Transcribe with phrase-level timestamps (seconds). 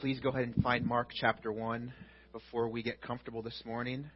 [0.00, 1.92] please go ahead and find Mark chapter 1
[2.32, 4.08] before we get comfortable this morning.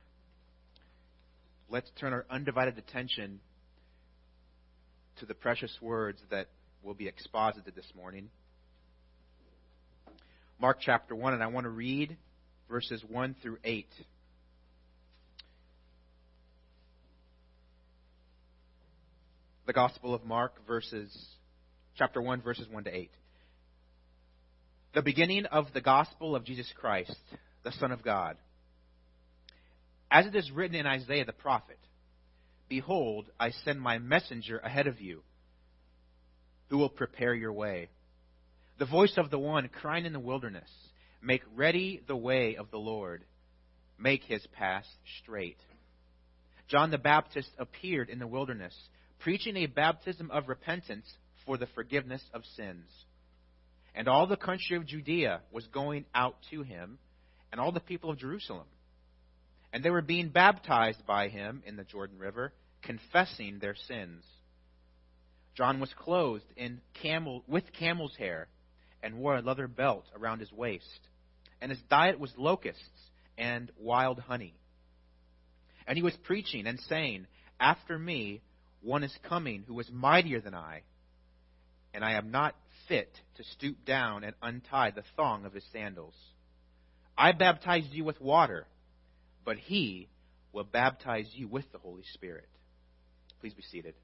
[1.69, 3.41] Let's turn our undivided attention
[5.19, 6.47] to the precious words that
[6.85, 8.29] will be exposited this morning.
[10.61, 12.17] Mark chapter 1, and I want to read
[12.69, 13.89] verses 1 through 8.
[19.67, 21.13] The Gospel of Mark, verses,
[21.97, 23.11] chapter 1, verses 1 to 8
[24.95, 27.17] the beginning of the gospel of Jesus Christ,
[27.65, 28.37] the Son of God.
[30.11, 31.79] As it is written in Isaiah the prophet,
[32.69, 35.23] Behold, I send my messenger ahead of you,
[36.69, 37.89] who will prepare your way.
[38.79, 40.69] The voice of the one crying in the wilderness,
[41.23, 43.25] Make ready the way of the Lord,
[43.99, 44.85] make his path
[45.23, 45.59] straight.
[46.69, 48.75] John the Baptist appeared in the wilderness,
[49.21, 51.07] preaching a baptism of repentance
[51.47, 52.89] for the forgiveness of sins
[53.95, 56.99] and all the country of Judea was going out to him,
[57.51, 58.67] and all the people of Jerusalem.
[59.73, 64.25] And they were being baptized by him in the Jordan River, confessing their sins.
[65.55, 68.49] John was clothed in camel, with camel's hair
[69.03, 71.09] and wore a leather belt around his waist.
[71.61, 72.83] And his diet was locusts
[73.37, 74.55] and wild honey.
[75.87, 77.27] And he was preaching and saying,
[77.61, 78.41] After me,
[78.81, 80.83] one is coming who is mightier than I,
[81.95, 82.55] and I am not
[82.93, 86.13] fit to stoop down and untie the thong of his sandals.
[87.17, 88.67] I baptized you with water,
[89.47, 90.09] but he
[90.53, 92.47] will baptize you with the Holy Spirit.
[93.41, 93.95] Please be seated.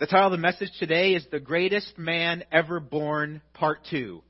[0.00, 4.24] The title of the message today is The Greatest Man Ever Born, Part 2.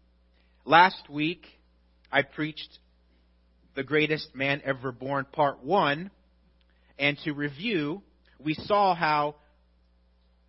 [0.66, 1.46] Last week,
[2.12, 2.80] I preached
[3.76, 6.10] The Greatest Man Ever Born, Part 1.
[6.98, 8.02] And to review,
[8.38, 9.36] we saw how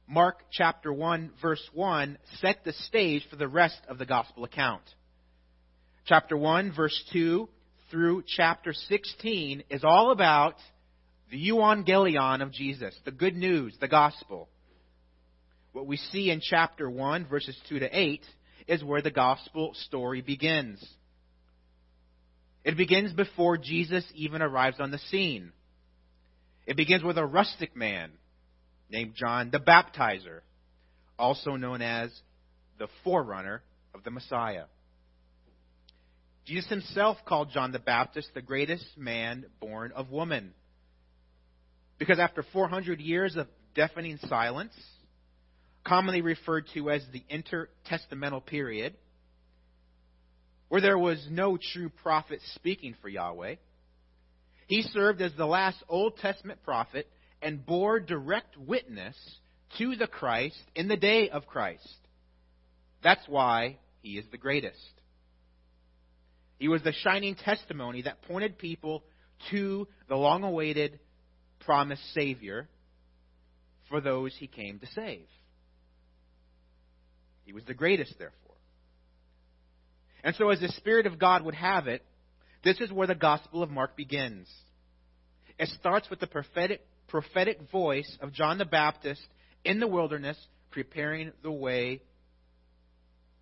[0.08, 4.84] Mark chapter 1 verse 1 set the stage for the rest of the gospel account.
[6.06, 7.48] Chapter 1 verse 2
[7.90, 10.56] through chapter 16 is all about
[11.32, 14.50] the euangelion of Jesus, the good news, the gospel.
[15.72, 18.22] What we see in chapter 1 verses 2 to 8
[18.68, 20.86] is where the gospel story begins.
[22.66, 25.52] It begins before Jesus even arrives on the scene.
[26.66, 28.12] It begins with a rustic man
[28.94, 30.42] named John the Baptizer,
[31.20, 32.10] also known as
[32.78, 34.66] the forerunner of the Messiah.
[36.46, 40.54] Jesus himself called John the Baptist the greatest man born of woman.
[41.98, 44.74] Because after 400 years of deafening silence,
[45.86, 48.94] commonly referred to as the intertestamental period,
[50.70, 53.56] where there was no true prophet speaking for Yahweh,
[54.68, 57.08] he served as the last Old Testament prophet
[57.44, 59.16] and bore direct witness
[59.78, 61.98] to the Christ in the day of Christ.
[63.04, 64.80] That's why he is the greatest.
[66.58, 69.04] He was the shining testimony that pointed people
[69.52, 71.00] to the long awaited
[71.60, 72.70] promised Savior
[73.90, 75.26] for those he came to save.
[77.46, 78.56] He was the greatest, therefore.
[80.24, 82.06] And so, as the Spirit of God would have it,
[82.64, 84.48] this is where the Gospel of Mark begins.
[85.60, 89.22] It starts with the prophetic prophetic voice of John the Baptist
[89.64, 90.38] in the wilderness,
[90.72, 92.02] preparing the way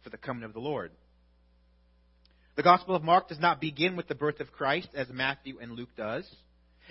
[0.03, 0.91] for the coming of the Lord.
[2.55, 5.71] The Gospel of Mark does not begin with the birth of Christ as Matthew and
[5.71, 6.29] Luke does,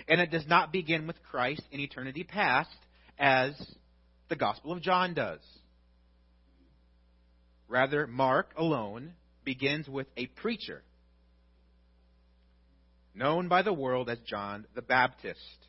[0.07, 2.75] and it does not begin with Christ in eternity past
[3.19, 3.53] as
[4.29, 5.39] the Gospel of John does.
[7.67, 9.13] Rather, Mark alone
[9.45, 10.83] begins with a preacher
[13.13, 15.60] known by the world as John the Baptist.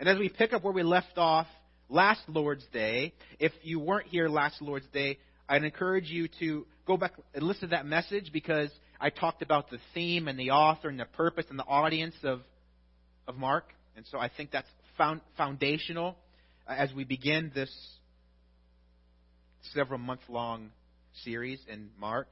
[0.00, 1.46] And as we pick up where we left off
[1.88, 6.96] last Lord's Day, if you weren't here last Lord's Day, I'd encourage you to go
[6.96, 8.70] back and listen to that message because
[9.00, 12.42] I talked about the theme and the author and the purpose and the audience of,
[13.26, 13.64] of Mark.
[13.96, 16.16] And so I think that's found, foundational
[16.68, 17.70] as we begin this
[19.74, 20.70] several month long
[21.24, 22.28] series in Mark.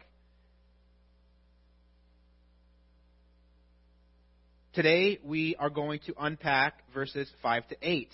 [4.76, 8.10] Today, we are going to unpack verses 5 to 8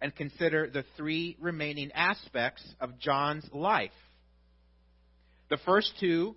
[0.00, 3.90] and consider the three remaining aspects of John's life.
[5.50, 6.34] The first two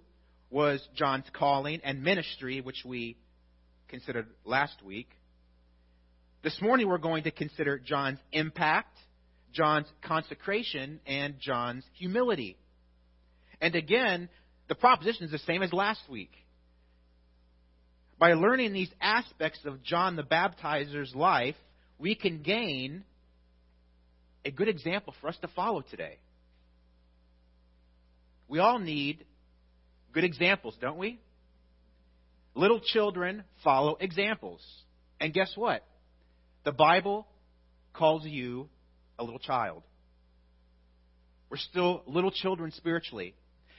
[0.50, 3.16] was John's calling and ministry, which we
[3.88, 5.08] considered last week.
[6.44, 8.98] This morning, we're going to consider John's impact,
[9.54, 12.58] John's consecration, and John's humility.
[13.62, 14.28] And again,
[14.68, 16.34] the proposition is the same as last week.
[18.18, 21.56] By learning these aspects of John the Baptizer's life,
[22.00, 23.04] we can gain
[24.46, 26.18] a good example for us to follow today.
[28.48, 29.26] we all need
[30.14, 31.20] good examples, don't we?
[32.54, 34.62] Little children follow examples.
[35.20, 35.84] And guess what?
[36.64, 37.28] The Bible
[37.94, 38.70] calls you
[39.20, 39.84] a little child.
[41.50, 43.34] We're still little children spiritually,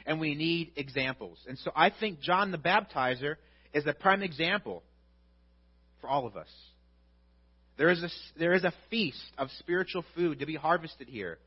[0.04, 1.38] and we need examples.
[1.48, 3.36] And so I think John the Baptizer
[3.76, 4.82] is a prime example
[6.00, 6.48] for all of us.
[7.76, 8.08] There is a,
[8.38, 11.38] there is a feast of spiritual food to be harvested here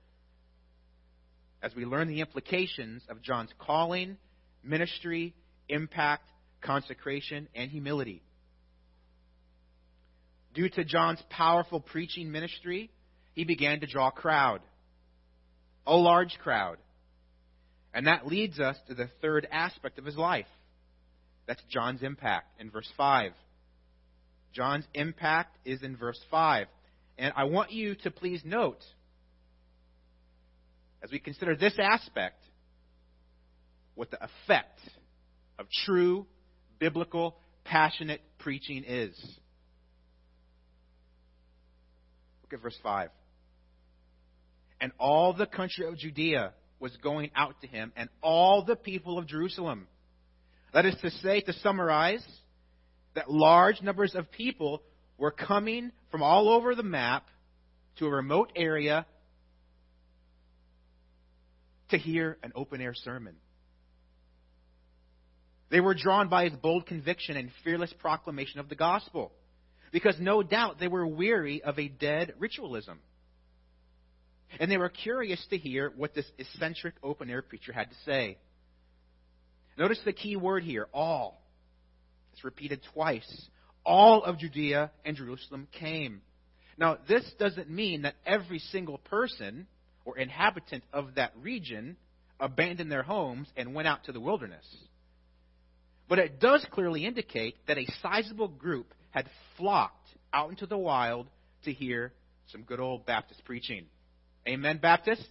[1.63, 4.15] as we learn the implications of John's calling,
[4.63, 5.33] ministry,
[5.67, 6.23] impact,
[6.61, 8.21] consecration, and humility.
[10.53, 12.91] Due to John's powerful preaching ministry,
[13.33, 14.61] he began to draw a crowd,
[15.87, 16.77] a large crowd.
[17.91, 20.45] And that leads us to the third aspect of his life.
[21.49, 23.31] That's John's impact in verse 5.
[24.53, 26.67] John's impact is in verse 5.
[27.17, 28.83] And I want you to please note,
[31.03, 32.39] as we consider this aspect,
[33.95, 34.79] what the effect
[35.57, 36.27] of true,
[36.77, 37.35] biblical,
[37.65, 39.19] passionate preaching is.
[42.43, 43.09] Look at verse 5.
[44.79, 49.17] And all the country of Judea was going out to him, and all the people
[49.17, 49.87] of Jerusalem.
[50.73, 52.25] That is to say, to summarize,
[53.15, 54.81] that large numbers of people
[55.17, 57.27] were coming from all over the map
[57.97, 59.05] to a remote area
[61.89, 63.35] to hear an open air sermon.
[65.69, 69.31] They were drawn by his bold conviction and fearless proclamation of the gospel,
[69.91, 72.99] because no doubt they were weary of a dead ritualism.
[74.59, 78.37] And they were curious to hear what this eccentric open air preacher had to say.
[79.79, 81.41] Notice the key word here all.
[82.33, 83.47] It's repeated twice.
[83.85, 86.21] All of Judea and Jerusalem came.
[86.77, 89.67] Now, this doesn't mean that every single person
[90.03, 91.95] or inhabitant of that region
[92.41, 94.65] abandoned their homes and went out to the wilderness.
[96.09, 101.27] But it does clearly indicate that a sizable group had flocked out into the wild
[101.63, 102.11] to hear
[102.51, 103.85] some good old Baptist preaching.
[104.45, 105.25] Amen, Baptists?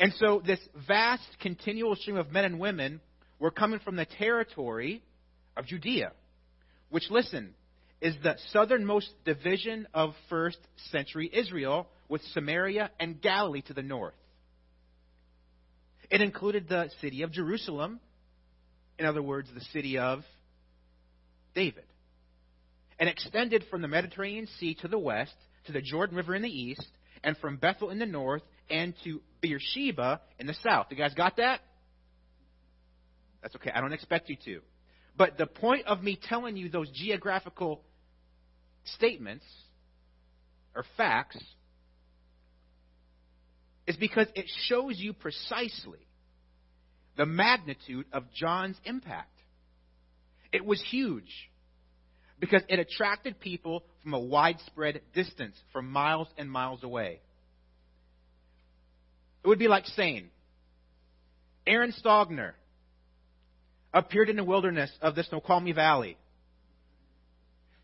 [0.00, 0.58] And so this
[0.88, 3.02] vast continual stream of men and women
[3.38, 5.02] were coming from the territory
[5.58, 6.12] of Judea,
[6.88, 7.54] which, listen,
[8.00, 10.56] is the southernmost division of first
[10.90, 14.14] century Israel, with Samaria and Galilee to the north.
[16.10, 18.00] It included the city of Jerusalem,
[18.98, 20.24] in other words, the city of
[21.54, 21.84] David,
[22.98, 25.34] and extended from the Mediterranean Sea to the west
[25.66, 26.88] to the Jordan River in the east,
[27.22, 30.86] and from Bethel in the north, and to Beersheba in the south.
[30.90, 31.60] You guys got that?
[33.42, 33.70] That's okay.
[33.74, 34.60] I don't expect you to.
[35.16, 37.82] But the point of me telling you those geographical
[38.84, 39.44] statements
[40.74, 41.38] or facts
[43.86, 46.06] is because it shows you precisely
[47.16, 49.36] the magnitude of John's impact.
[50.52, 51.50] It was huge
[52.38, 57.20] because it attracted people from a widespread distance, from miles and miles away.
[59.42, 60.30] It would be like saying,
[61.66, 62.52] Aaron Stogner
[63.92, 66.16] appeared in the wilderness of the Snoqualmie Valley,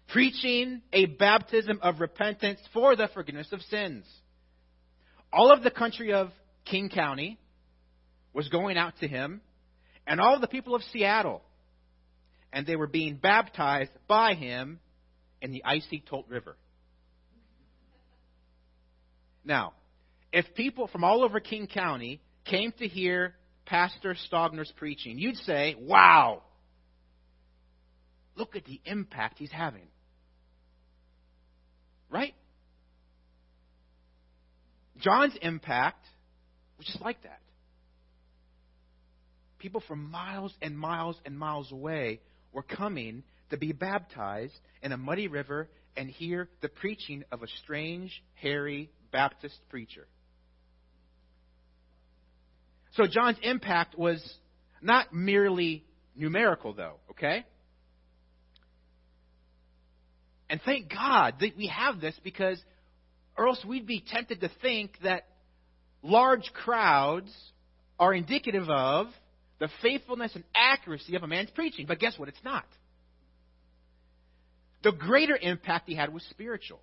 [0.08, 4.04] preaching a baptism of repentance for the forgiveness of sins.
[5.32, 6.30] All of the country of
[6.64, 7.38] King County
[8.32, 9.40] was going out to him,
[10.06, 11.42] and all the people of Seattle,
[12.52, 14.78] and they were being baptized by him
[15.40, 16.56] in the icy Tolt River.
[19.44, 19.72] Now,
[20.36, 25.74] if people from all over King County came to hear Pastor Stogner's preaching, you'd say,
[25.80, 26.42] wow,
[28.34, 29.88] look at the impact he's having.
[32.10, 32.34] Right?
[34.98, 36.04] John's impact
[36.76, 37.40] was just like that.
[39.58, 42.20] People from miles and miles and miles away
[42.52, 47.48] were coming to be baptized in a muddy river and hear the preaching of a
[47.62, 50.06] strange, hairy Baptist preacher.
[52.96, 54.22] So John's impact was
[54.80, 55.84] not merely
[56.14, 57.44] numerical, though, okay?
[60.48, 62.58] And thank God that we have this because,
[63.36, 65.26] or else we'd be tempted to think that
[66.02, 67.30] large crowds
[67.98, 69.08] are indicative of
[69.58, 71.86] the faithfulness and accuracy of a man's preaching.
[71.86, 72.28] But guess what?
[72.28, 72.64] It's not.
[74.82, 76.80] The greater impact he had was spiritual.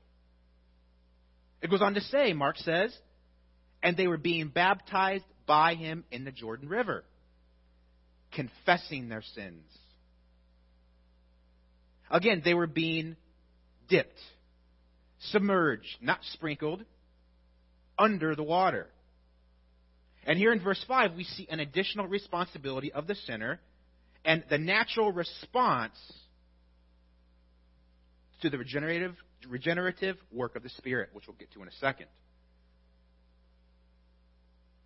[1.61, 2.95] It goes on to say, Mark says,
[3.81, 7.03] and they were being baptized by him in the Jordan River,
[8.33, 9.65] confessing their sins.
[12.09, 13.15] Again, they were being
[13.89, 14.19] dipped,
[15.31, 16.83] submerged, not sprinkled,
[17.97, 18.87] under the water.
[20.25, 23.59] And here in verse 5, we see an additional responsibility of the sinner
[24.23, 25.95] and the natural response
[28.41, 29.15] to the regenerative,
[29.47, 32.07] regenerative work of the Spirit, which we'll get to in a second.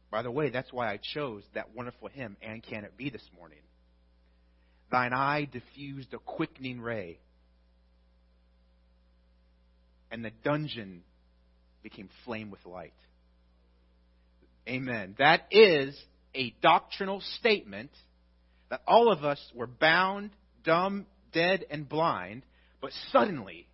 [0.10, 3.28] By the way, that's why I chose that wonderful hymn, And Can It Be, this
[3.36, 3.60] morning.
[4.90, 7.20] Thine eye diffused a quickening ray,
[10.10, 11.04] and the dungeon
[11.84, 12.94] became flame with light.
[14.68, 15.16] Amen.
[15.18, 15.98] That is
[16.34, 17.92] a doctrinal statement
[18.70, 20.32] that all of us were bound,
[20.64, 22.44] dumb, dead, and blind,
[22.82, 23.68] but suddenly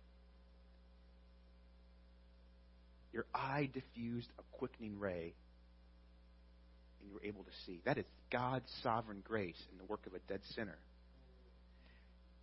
[3.12, 5.34] your eye diffused a quickening ray
[7.04, 7.80] and you were able to see.
[7.84, 10.78] That is God's sovereign grace in the work of a dead sinner.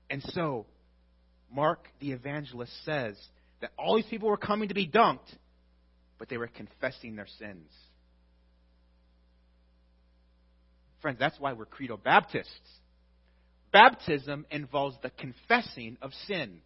[0.09, 0.65] And so,
[1.53, 3.15] Mark the evangelist says
[3.61, 5.19] that all these people were coming to be dunked,
[6.17, 7.71] but they were confessing their sins.
[11.01, 12.49] Friends, that's why we're credo Baptists.
[13.73, 16.59] Baptism involves the confessing of sin.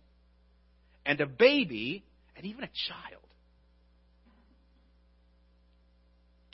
[1.05, 2.03] And a baby,
[2.35, 3.23] and even a child,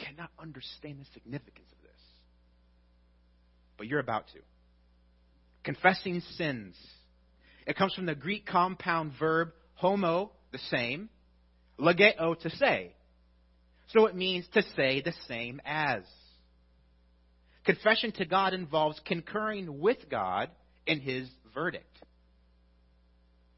[0.03, 2.01] cannot understand the significance of this.
[3.77, 4.39] But you're about to.
[5.63, 6.75] Confessing sins.
[7.67, 11.09] It comes from the Greek compound verb homo, the same,
[11.79, 12.93] legeo, to say.
[13.89, 16.03] So it means to say the same as.
[17.65, 20.49] Confession to God involves concurring with God
[20.87, 21.85] in his verdict.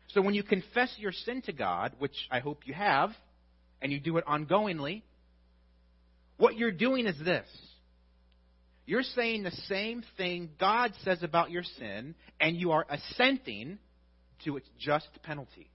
[0.09, 3.11] So when you confess your sin to God, which I hope you have,
[3.81, 5.03] and you do it ongoingly,
[6.43, 7.47] what you're doing is this.
[8.85, 13.79] You're saying the same thing God says about your sin, and you are assenting
[14.43, 15.71] to its just penalty.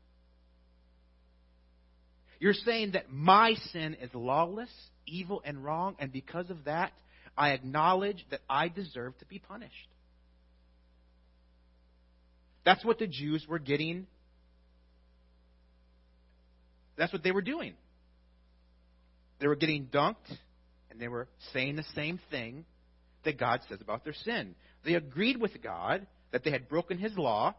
[2.39, 4.69] You're saying that my sin is lawless,
[5.07, 6.93] evil, and wrong, and because of that,
[7.35, 9.73] I acknowledge that I deserve to be punished.
[12.67, 14.07] That's what the Jews were getting.
[16.99, 17.73] That's what they were doing.
[19.41, 20.37] They were getting dunked,
[20.99, 22.65] and they were saying the same thing
[23.25, 24.57] that God says about their sin.
[24.85, 27.55] They agreed with God that they had broken his law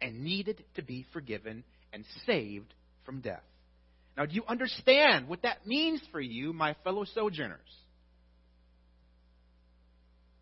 [0.00, 1.62] and needed to be forgiven
[1.92, 2.72] and saved
[3.04, 3.42] from death.
[4.16, 7.60] Now, do you understand what that means for you, my fellow sojourners?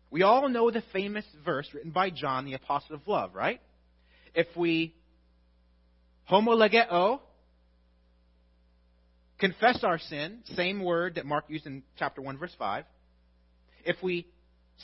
[0.09, 3.59] We all know the famous verse written by John, the apostle of love, right?
[4.33, 4.95] If we
[6.31, 7.19] homolegeo,
[9.39, 12.85] confess our sin, same word that Mark used in chapter 1, verse 5.
[13.85, 14.27] If we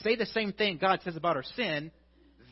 [0.04, 1.92] say the same thing God says about our sin,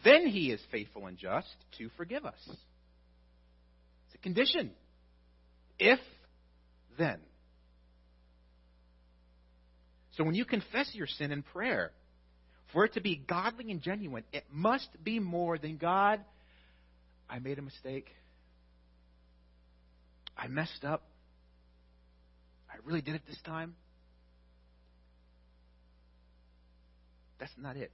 [0.04, 2.40] then he is faithful and just to forgive us.
[2.48, 4.72] It's a condition.
[5.80, 6.00] If,
[6.98, 7.20] then.
[10.18, 11.92] So when you confess your sin in prayer,
[12.74, 16.22] for it to be godly and genuine, it must be more than God,
[17.30, 18.08] I made a mistake.
[20.38, 21.04] I messed up.
[22.72, 23.76] I really did it this time.
[27.40, 27.92] That's not it.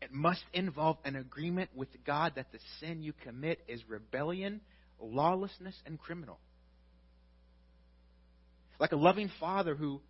[0.00, 4.60] It must involve an agreement with God that the sin you commit is rebellion,
[5.00, 6.38] lawlessness, and criminal.
[8.78, 10.00] Like a loving father who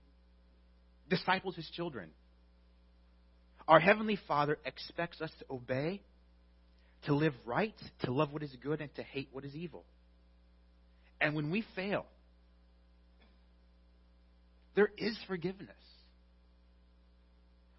[1.09, 2.11] disciples his children.
[3.67, 6.03] Our Heavenly Father expects us to obey,
[7.07, 7.75] to live right,
[8.05, 9.85] to love what is good, and to hate what is evil.
[11.21, 12.07] And when we fail,
[14.79, 15.75] there is forgiveness.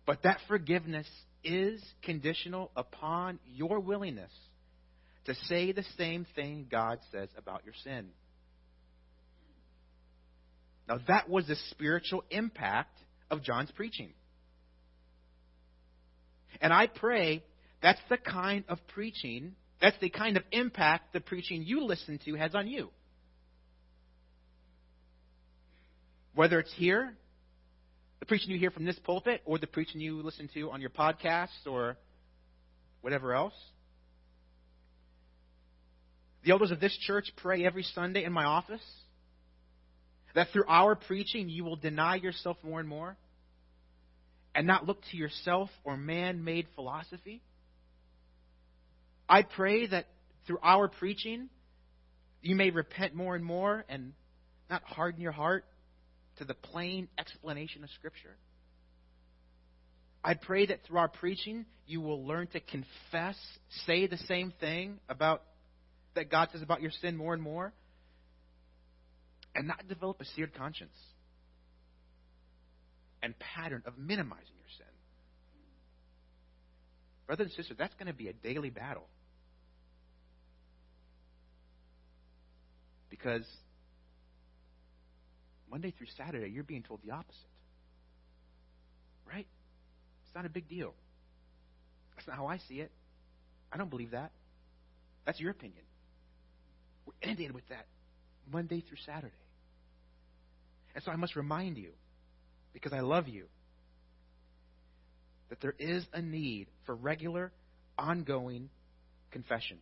[0.05, 1.07] But that forgiveness
[1.45, 4.33] is conditional upon your willingness
[5.23, 8.09] to say the same thing God says about your sin.
[10.89, 12.99] Now, that was the spiritual impact
[13.31, 14.09] of John's preaching.
[16.59, 17.45] And I pray
[17.81, 22.33] that's the kind of preaching, that's the kind of impact the preaching you listen to
[22.35, 22.89] has on you.
[26.35, 27.13] Whether it's here,
[28.19, 30.89] the preaching you hear from this pulpit, or the preaching you listen to on your
[30.89, 31.97] podcasts or
[33.01, 33.53] whatever else.
[36.43, 38.81] The elders of this church pray every Sunday in my office
[40.35, 43.17] that through our preaching you will deny yourself more and more
[44.55, 47.41] and not look to yourself or man made philosophy.
[49.27, 50.05] I pray that
[50.47, 51.49] through our preaching
[52.41, 54.13] you may repent more and more and
[54.69, 55.65] not harden your heart
[56.39, 58.35] to the plain explanation of Scripture.
[60.23, 63.37] I pray that through our preaching, you will learn to confess,
[63.85, 65.43] say the same thing about
[66.15, 67.71] that God says about your sin more and more,
[69.55, 70.95] and not develop a seared conscience.
[73.21, 74.87] and pattern of minimizing your sin.
[77.27, 79.07] Brothers and sisters, that's going to be a daily battle.
[83.09, 83.43] Because
[85.71, 87.41] Monday through Saturday, you're being told the opposite.
[89.27, 89.47] Right?
[90.25, 90.93] It's not a big deal.
[92.15, 92.91] That's not how I see it.
[93.71, 94.31] I don't believe that.
[95.25, 95.83] That's your opinion.
[97.05, 97.85] We're inundated with that
[98.51, 99.33] Monday through Saturday.
[100.95, 101.91] And so I must remind you,
[102.73, 103.45] because I love you,
[105.49, 107.51] that there is a need for regular,
[107.97, 108.69] ongoing
[109.31, 109.77] confession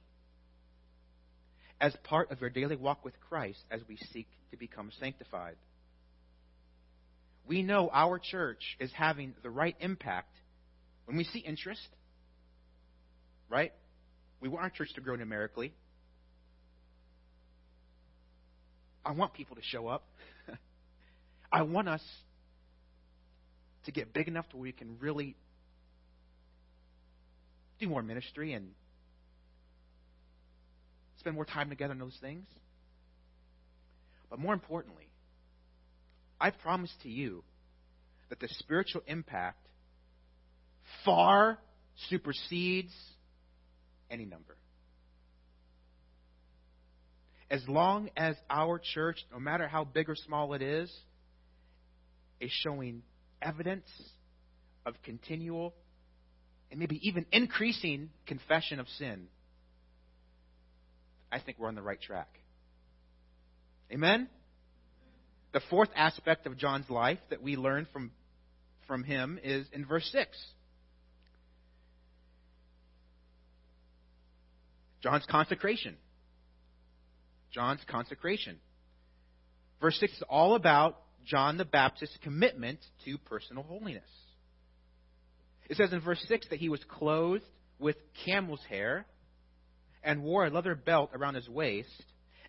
[1.80, 5.56] as part of your daily walk with Christ as we seek to become sanctified.
[7.48, 10.36] We know our church is having the right impact
[11.06, 11.88] when we see interest,
[13.50, 13.72] right?
[14.42, 15.74] We want our church to grow numerically.
[19.06, 20.04] I want people to show up.
[21.52, 22.02] I want us
[23.86, 25.38] to get big enough to where we can really
[27.80, 28.72] do more ministry and
[31.20, 32.46] spend more time together on those things.
[34.30, 35.07] But more importantly,
[36.40, 37.44] I promise to you
[38.30, 39.66] that the spiritual impact
[41.04, 41.58] far
[42.10, 42.94] supersedes
[44.10, 44.56] any number.
[47.50, 50.92] As long as our church, no matter how big or small it is,
[52.40, 53.04] is showing
[53.42, 53.88] evidence
[54.86, 55.74] of continual
[56.70, 59.28] and maybe even increasing confession of sin,
[61.32, 62.30] I think we're on the right track.
[63.92, 64.28] Amen?
[65.58, 68.12] The fourth aspect of John's life that we learn from,
[68.86, 70.38] from him is in verse 6.
[75.02, 75.96] John's consecration.
[77.52, 78.60] John's consecration.
[79.82, 84.04] Verse 6 is all about John the Baptist's commitment to personal holiness.
[85.72, 87.44] It says in verse 6 that he was clothed
[87.80, 87.96] with
[88.28, 89.08] camel's hair
[90.04, 91.90] and wore a leather belt around his waist,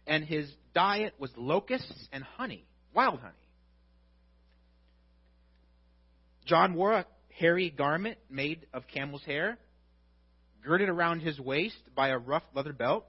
[0.06, 2.66] and his diet was locusts and honey,
[2.98, 3.32] wild honey.
[6.46, 9.56] John wore a hairy garment made of camel's hair,
[10.64, 13.06] girded around his waist by a rough leather belt,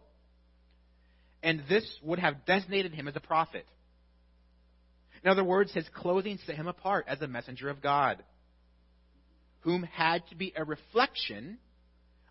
[1.41, 3.65] and this would have designated him as a prophet.
[5.23, 8.23] In other words, his clothing set him apart as a messenger of God,
[9.61, 11.57] whom had to be a reflection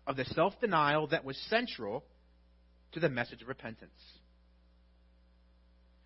[0.07, 2.05] of the self denial that was central
[2.93, 3.91] to the message of repentance.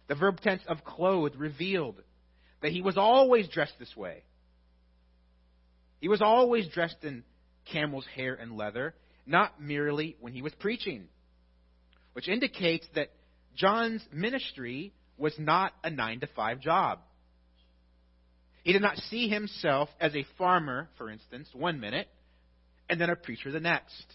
[0.08, 2.02] The verb tense of clothed revealed
[2.62, 4.24] that he was always dressed this way.
[6.00, 7.24] He was always dressed in
[7.72, 8.94] camel's hair and leather,
[9.26, 11.08] not merely when he was preaching,
[12.13, 13.12] which indicates that
[13.56, 17.00] John's ministry was not a nine to five job.
[18.63, 22.08] He did not see himself as a farmer, for instance, one minute,
[22.89, 24.06] and then a preacher the next.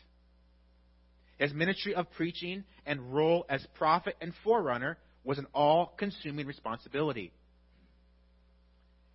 [1.39, 4.99] His ministry of preaching and role as prophet and forerunner
[5.29, 7.31] was an all consuming responsibility.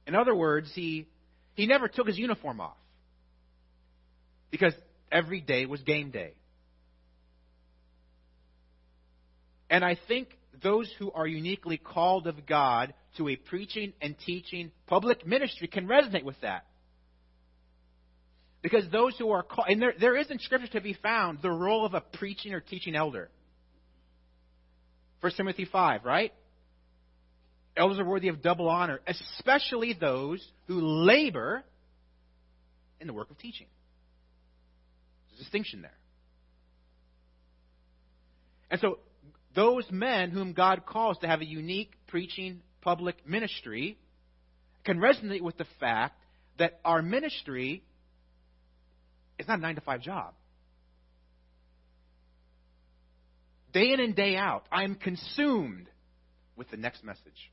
[0.06, 1.08] In other words, he,
[1.56, 2.78] he never took his uniform off
[4.52, 4.73] because
[5.12, 6.34] every day was game day.
[9.71, 10.28] And I think
[10.62, 15.88] those who are uniquely called of God to a preaching and teaching public ministry can
[15.88, 16.67] resonate with that.
[18.62, 21.49] Because those who are called, and there, there is in Scripture to be found the
[21.49, 23.32] role of a preaching or teaching elder.
[25.23, 26.33] 1 Timothy 5, right?
[27.77, 31.63] Elders are worthy of double honor, especially those who labor
[32.99, 33.67] in the work of teaching.
[35.29, 35.97] There's a distinction there.
[38.69, 38.99] And so,
[39.55, 43.97] those men whom God calls to have a unique preaching public ministry
[44.83, 46.19] can resonate with the fact
[46.59, 47.81] that our ministry
[49.39, 50.33] is not a nine to five job.
[53.73, 55.88] Day in and day out, I am consumed
[56.55, 57.51] with the next message.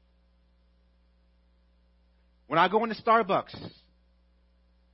[2.46, 3.56] When I go into Starbucks,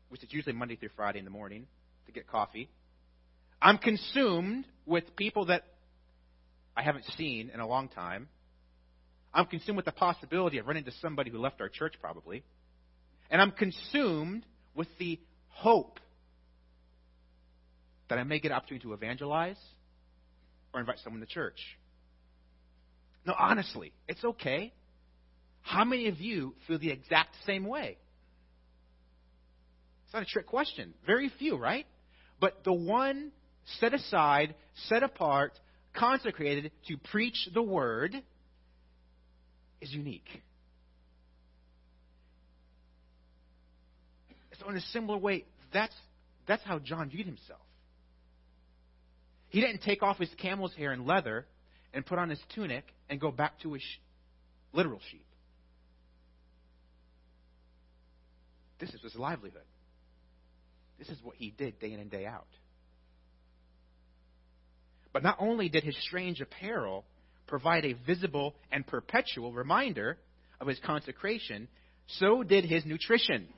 [0.08, 1.66] which is usually Monday through Friday in the morning
[2.06, 2.70] to get coffee,
[3.60, 5.64] I'm consumed with people that
[6.76, 8.28] I haven't seen in a long time.
[9.34, 12.44] I'm consumed with the possibility of running into somebody who left our church, probably.
[13.30, 15.98] And I'm consumed with the hope
[18.08, 19.56] that I may get an opportunity to evangelize
[20.76, 21.58] or invite someone to church.
[23.26, 24.72] No, honestly, it's okay.
[25.62, 27.96] How many of you feel the exact same way?
[30.04, 30.94] It's not a trick question.
[31.06, 31.86] Very few, right?
[32.38, 33.32] But the one
[33.80, 34.54] set aside,
[34.88, 35.58] set apart,
[35.94, 38.14] consecrated to preach the word
[39.80, 40.28] is unique.
[44.60, 45.94] So, in a similar way, that's,
[46.46, 47.65] that's how John viewed himself.
[49.48, 51.46] He didn't take off his camel's hair and leather
[51.94, 53.82] and put on his tunic and go back to his
[54.72, 55.24] literal sheep.
[58.78, 59.62] This is his livelihood.
[60.98, 62.46] This is what he did day in and day out.
[65.12, 67.04] But not only did his strange apparel
[67.46, 70.18] provide a visible and perpetual reminder
[70.60, 71.68] of his consecration,
[72.06, 73.48] so did his nutrition.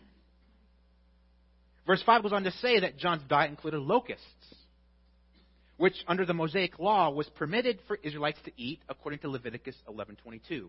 [1.87, 4.55] Verse 5 goes on to say that John's diet included locusts,
[5.79, 10.69] which under the Mosaic law was permitted for Israelites to eat according to Leviticus 11:22.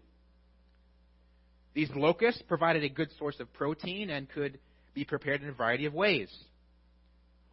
[1.74, 4.60] These locusts provided a good source of protein and could
[4.94, 6.32] be prepared in a variety of ways.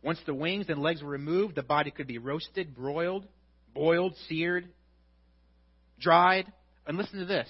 [0.03, 3.27] Once the wings and legs were removed, the body could be roasted, broiled,
[3.75, 4.69] boiled, seared,
[5.99, 6.51] dried,
[6.87, 7.49] and listen to this,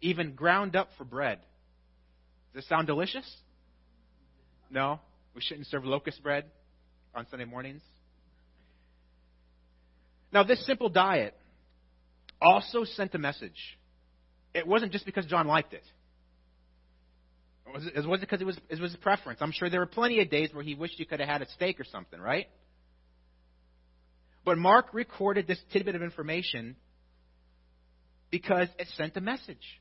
[0.00, 1.38] even ground up for bread.
[2.52, 3.28] Does this sound delicious?
[4.70, 5.00] No?
[5.34, 6.44] We shouldn't serve locust bread
[7.14, 7.82] on Sunday mornings?
[10.34, 11.32] Now, this simple diet
[12.42, 13.78] also sent a message.
[14.52, 15.84] It wasn't just because John liked it.
[17.66, 19.38] It wasn't, because it was, it was a preference.
[19.40, 21.48] I'm sure there were plenty of days where he wished he could have had a
[21.50, 22.46] steak or something, right?
[24.44, 26.76] But Mark recorded this tidbit of information
[28.30, 29.80] because it sent a message.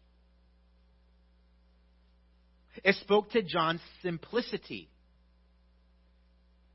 [2.83, 4.89] It spoke to John's simplicity,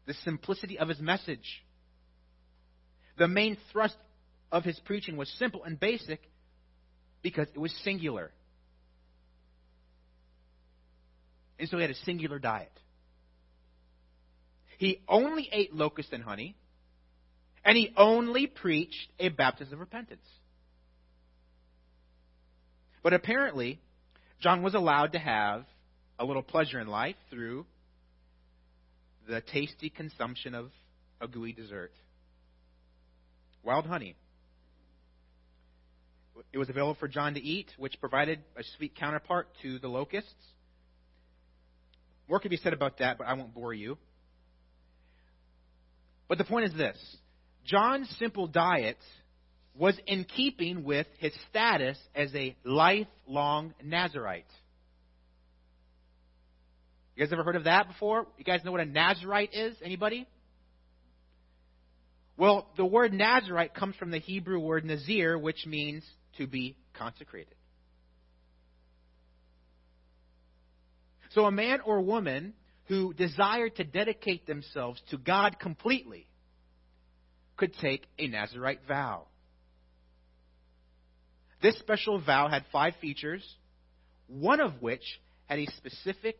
[0.07, 1.63] the simplicity of his message.
[3.19, 3.97] The main thrust
[4.51, 6.21] of his preaching was simple and basic
[7.21, 8.31] because it was singular.
[11.59, 12.73] And so he had a singular diet.
[14.79, 16.55] He only ate locust and honey,
[17.65, 20.27] and he only preached a baptism of repentance.
[23.03, 23.81] But apparently,
[24.41, 25.65] John was allowed to have
[26.21, 27.67] a little pleasure in life through
[29.29, 30.71] the tasty consumption of
[31.21, 31.93] a gooey dessert
[33.63, 34.17] wild honey.
[36.53, 40.33] It was available for John to eat, which provided a sweet counterpart to the locusts.
[42.29, 43.99] More could be said about that, but I won't bore you.
[46.29, 46.97] But the point is this
[47.65, 48.99] John's simple diet
[49.75, 54.45] was in keeping with his status as a lifelong Nazarite.
[57.15, 58.27] You guys ever heard of that before?
[58.37, 59.77] You guys know what a Nazarite is?
[59.83, 60.27] Anybody?
[62.39, 66.05] Well, the word Nazarite comes from the Hebrew word Nazir, which means
[66.39, 67.55] to be consecrated.
[71.31, 76.29] So a man or woman who desired to dedicate themselves to God completely
[77.57, 79.27] could take a Nazarite vow.
[81.61, 83.43] This special vow had five features,
[84.29, 85.03] one of which
[85.47, 86.37] had a specific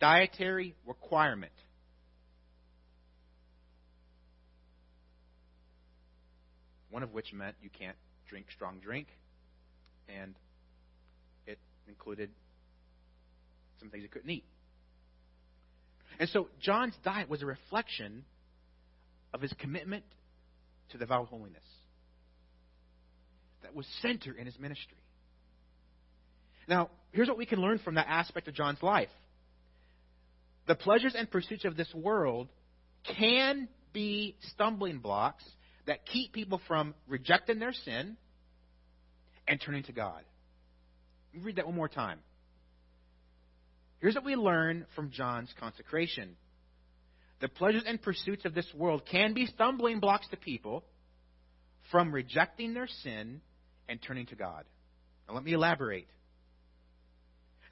[0.00, 1.52] dietary requirement.
[6.90, 7.96] One of which meant you can't
[8.28, 9.06] drink strong drink,
[10.08, 10.34] and
[11.46, 12.30] it included
[13.78, 14.44] some things you couldn't eat.
[16.18, 18.24] And so John's diet was a reflection
[19.32, 20.04] of his commitment
[20.90, 21.62] to the vow of holiness
[23.62, 24.96] that was center in his ministry.
[26.68, 29.08] Now, here's what we can learn from that aspect of John's life.
[30.66, 32.48] The pleasures and pursuits of this world
[33.16, 35.44] can be stumbling blocks
[35.90, 38.16] that keep people from rejecting their sin
[39.48, 40.22] and turning to God.
[41.34, 42.20] Let me read that one more time.
[43.98, 46.36] Here's what we learn from John's consecration.
[47.40, 50.84] The pleasures and pursuits of this world can be stumbling blocks to people
[51.90, 53.40] from rejecting their sin
[53.88, 54.62] and turning to God.
[55.26, 56.06] Now, let me elaborate.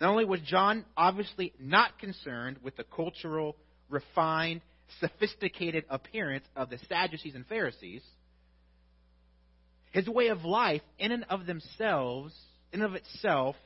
[0.00, 3.54] Not only was John obviously not concerned with the cultural,
[3.88, 4.62] refined,
[5.00, 8.02] sophisticated appearance of the Sadducees and Pharisees,
[9.90, 12.34] his way of life, in and of themselves,
[12.72, 13.56] in and of itself,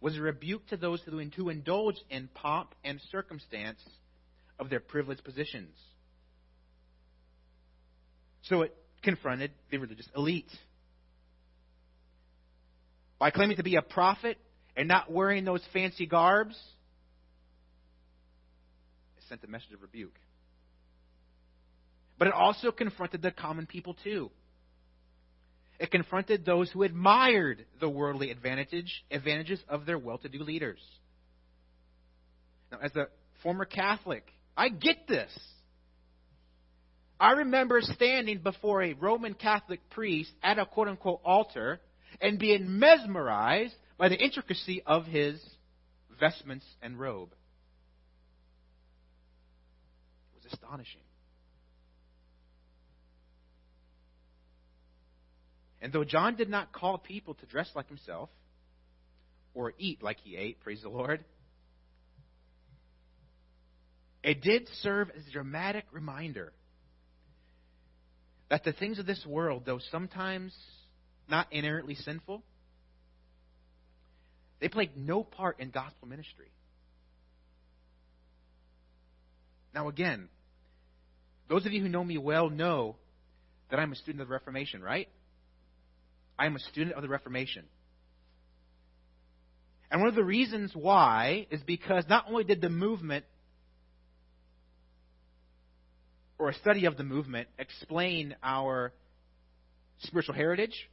[0.00, 3.80] was a rebuke to those who, who indulge in pomp and circumstance
[4.58, 5.74] of their privileged positions.
[8.42, 10.50] So it confronted the religious elite.
[13.18, 14.36] By claiming to be a prophet
[14.76, 16.58] and not wearing those fancy garbs,
[19.16, 20.14] it sent a message of rebuke.
[22.18, 24.30] But it also confronted the common people too.
[25.78, 30.78] It confronted those who admired the worldly advantage, advantages of their well to do leaders.
[32.70, 33.08] Now, as a
[33.42, 34.24] former Catholic,
[34.56, 35.36] I get this.
[37.18, 41.80] I remember standing before a Roman Catholic priest at a quote unquote altar
[42.20, 45.42] and being mesmerized by the intricacy of his
[46.20, 47.30] vestments and robe.
[50.34, 51.00] It was astonishing.
[55.84, 58.30] And though John did not call people to dress like himself
[59.52, 61.22] or eat like he ate, praise the Lord,
[64.22, 66.54] it did serve as a dramatic reminder
[68.48, 70.56] that the things of this world, though sometimes
[71.28, 72.42] not inherently sinful,
[74.60, 76.48] they played no part in gospel ministry.
[79.74, 80.30] Now, again,
[81.50, 82.96] those of you who know me well know
[83.70, 85.08] that I'm a student of the Reformation, right?
[86.38, 87.64] I am a student of the Reformation.
[89.90, 93.24] And one of the reasons why is because not only did the movement
[96.38, 98.92] or a study of the movement explain our
[100.00, 100.90] spiritual heritage,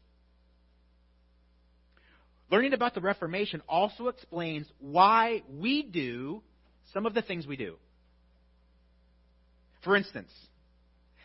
[2.52, 6.44] learning about the Reformation also explains why we do
[6.94, 7.78] some of the things we do.
[9.84, 10.32] For instance,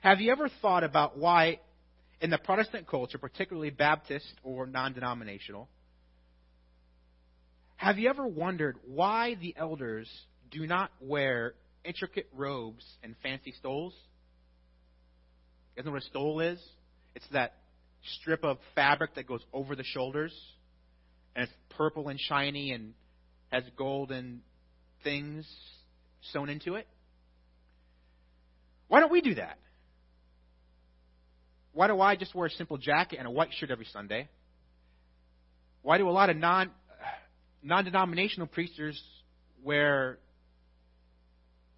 [0.00, 1.61] have you ever thought about why
[2.20, 5.68] in the Protestant culture, particularly Baptist or non denominational,
[7.76, 10.09] have you ever wondered why the elders
[10.50, 13.94] do not wear intricate robes and fancy stoles?
[15.76, 16.59] You know what a stole is?
[17.14, 17.55] It's that
[18.20, 20.35] strip of fabric that goes over the shoulders,
[21.35, 22.94] and it's purple and shiny and
[23.52, 24.40] has golden
[25.05, 25.46] things
[26.33, 26.87] sewn into it.
[28.88, 29.59] Why don't we do that?
[31.76, 34.30] Why do I just wear a simple jacket and a white shirt every Sunday?
[35.82, 36.70] Why do a lot of non
[37.62, 38.98] non denominational preachers
[39.62, 40.16] wear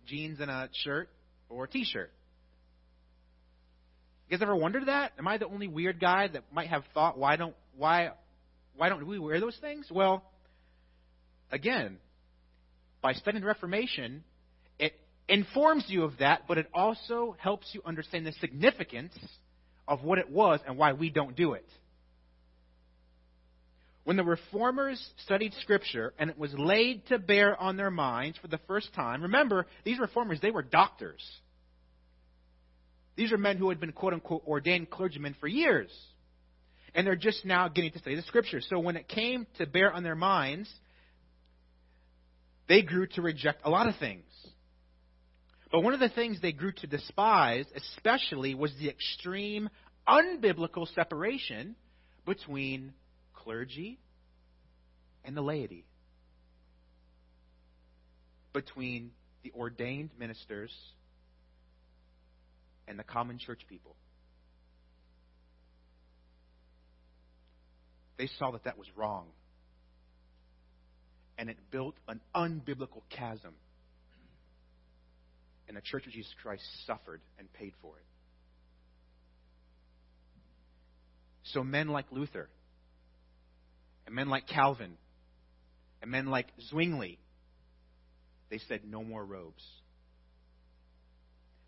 [0.07, 1.09] jeans and a shirt
[1.49, 2.13] or a t shirt?
[4.29, 5.15] You guys ever wondered that?
[5.19, 8.11] Am I the only weird guy that might have thought why don't why
[8.77, 9.89] why don't we wear those things?
[9.91, 10.23] Well,
[11.51, 11.99] again,
[13.03, 14.23] by studying the Reformation,
[14.79, 14.93] it
[15.29, 19.19] informs you of that, but it also helps you understand the significance
[19.89, 21.67] of what it was and why we don't do it.
[24.05, 28.49] When the reformers studied Scripture and it was laid to bear on their minds for
[28.49, 31.23] the first time, remember, these reformers, they were doctors.
[33.17, 35.91] These are men who had been, quote unquote, ordained clergymen for years.
[36.95, 38.61] And they're just now getting to study the Scripture.
[38.61, 40.73] So when it came to bear on their minds,
[42.69, 44.25] they grew to reject a lot of things.
[45.71, 49.69] But one of the things they grew to despise, especially, was the extreme
[50.09, 51.77] unbiblical separation
[52.25, 52.95] between
[53.35, 53.99] clergy
[55.25, 55.85] and the laity,
[58.55, 59.11] between
[59.43, 60.73] the ordained ministers
[62.87, 63.95] and the common church people.
[68.17, 69.27] They saw that that was wrong.
[71.37, 73.55] And it built an unbiblical chasm
[75.69, 78.05] and the Church of Jesus Christ suffered and paid for it.
[81.45, 82.49] So men like Luther,
[84.07, 84.97] and men like Calvin,
[86.03, 87.19] and men like Zwingli,
[88.51, 89.63] they said no more robes.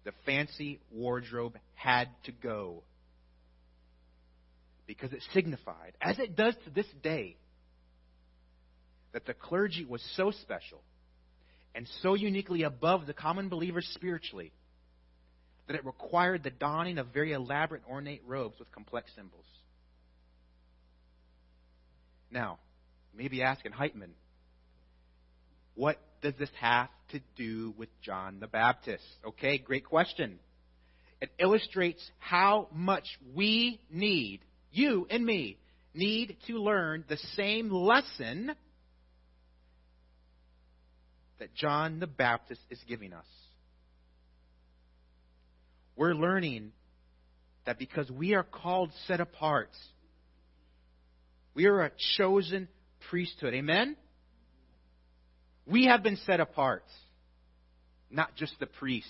[0.05, 2.83] The fancy wardrobe had to go
[4.87, 7.37] because it signified, as it does to this day,
[9.13, 10.81] that the clergy was so special
[11.75, 14.53] and so uniquely above the common believers spiritually
[15.67, 19.45] that it required the donning of very elaborate, ornate robes with complex symbols.
[22.31, 22.59] Now,
[23.15, 24.11] maybe asking Heitman,
[25.75, 29.05] what does this have to do with John the Baptist?
[29.25, 30.39] Okay, great question.
[31.21, 33.05] It illustrates how much
[33.35, 34.41] we need,
[34.73, 35.59] you and me,
[35.95, 38.55] need to learn the same lesson
[41.41, 43.27] that John the Baptist is giving us.
[45.97, 46.73] We're learning
[47.67, 49.71] that because we are called set apart,
[51.55, 52.69] we are a chosen
[53.09, 53.55] priesthood.
[53.55, 53.97] Amen?
[55.67, 56.85] We have been set apart,
[58.11, 59.09] not just the priest,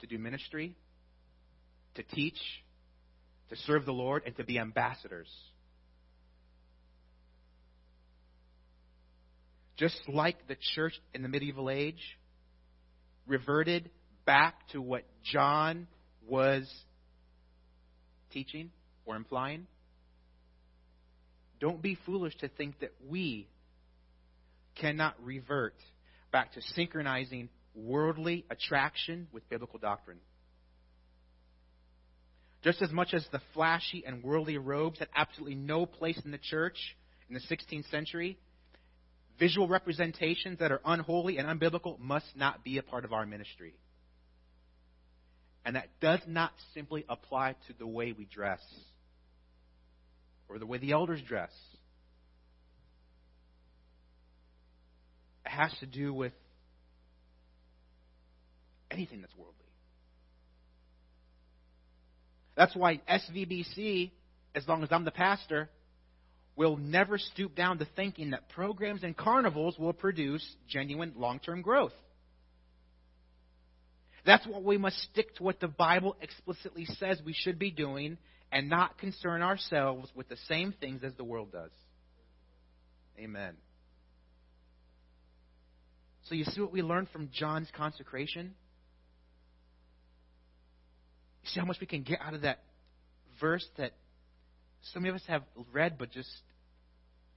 [0.00, 0.74] to do ministry,
[1.94, 2.38] to teach,
[3.50, 5.28] to serve the Lord, and to be ambassadors.
[9.76, 12.18] Just like the church in the medieval age
[13.26, 13.90] reverted
[14.26, 15.86] back to what John
[16.28, 16.70] was
[18.30, 18.70] teaching
[19.04, 19.66] or implying.
[21.60, 23.48] Don't be foolish to think that we
[24.74, 25.74] cannot revert
[26.32, 30.18] back to synchronizing worldly attraction with biblical doctrine.
[32.62, 36.38] Just as much as the flashy and worldly robes had absolutely no place in the
[36.38, 36.76] church
[37.28, 38.38] in the 16th century,
[39.38, 43.74] visual representations that are unholy and unbiblical must not be a part of our ministry.
[45.64, 48.60] And that does not simply apply to the way we dress
[50.48, 51.52] or the way the elders dress.
[55.46, 56.32] It has to do with
[58.90, 59.56] anything that's worldly.
[62.56, 64.10] That's why SVBC,
[64.54, 65.70] as long as I'm the pastor,
[66.56, 71.62] will never stoop down to thinking that programs and carnivals will produce genuine long term
[71.62, 71.92] growth.
[74.24, 78.18] That's why we must stick to what the Bible explicitly says we should be doing
[78.52, 81.70] and not concern ourselves with the same things as the world does.
[83.18, 83.54] Amen.
[86.24, 88.54] So, you see what we learned from John's consecration?
[91.42, 92.60] You see how much we can get out of that
[93.40, 93.92] verse that
[94.92, 95.42] so many of us have
[95.72, 96.30] read but just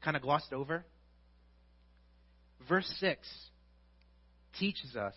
[0.04, 0.86] kind of glossed over?
[2.68, 3.28] Verse 6
[4.60, 5.14] teaches us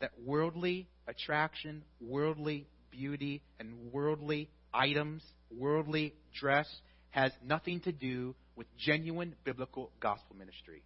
[0.00, 5.22] that worldly attraction, worldly beauty, and worldly items,
[5.56, 6.68] worldly dress
[7.10, 10.82] has nothing to do with genuine biblical gospel ministry.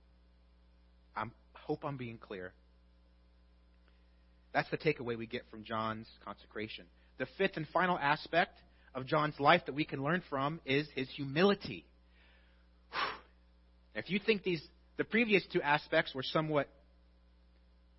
[1.17, 2.53] I hope I'm being clear.
[4.53, 6.85] That's the takeaway we get from John's consecration.
[7.19, 8.59] The fifth and final aspect
[8.95, 11.85] of John's life that we can learn from is his humility.
[13.93, 14.63] If you think these
[14.99, 16.69] the previous two aspects were somewhat